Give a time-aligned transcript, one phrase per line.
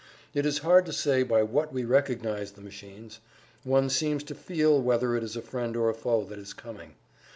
[0.33, 3.19] It is hard to say by what we recognized the machines.
[3.63, 6.95] One seems to feel whether it is a friend or a foe that is coming.